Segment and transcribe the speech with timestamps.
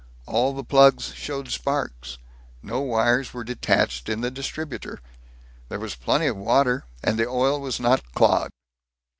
[0.25, 2.17] All the plugs showed sparks.
[2.63, 4.99] No wires were detached in the distributor.
[5.69, 8.51] There was plenty of water, and the oil was not clogged.